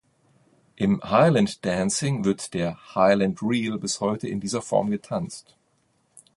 Im 0.77 0.99
Highland 1.03 1.63
Dancing 1.63 2.25
wird 2.25 2.55
der 2.55 2.95
"Highland 2.95 3.39
Reel" 3.43 3.77
bis 3.77 3.99
heute 3.99 4.27
in 4.27 4.39
dieser 4.39 4.63
Form 4.63 4.89
getanzt. 4.89 5.55